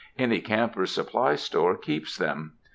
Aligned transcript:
Any 0.17 0.41
campers' 0.41 0.89
supply 0.89 1.35
store 1.35 1.77
keeps 1.77 2.17
them. 2.17 2.53